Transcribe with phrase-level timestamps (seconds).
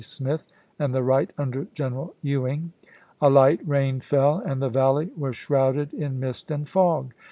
[0.03, 0.47] Smith,
[0.79, 2.73] and the right under General Ewing.
[3.21, 7.13] A light rain fell, and the valley was shrouded in mist and fog.